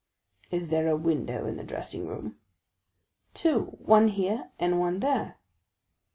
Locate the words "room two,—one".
2.07-4.07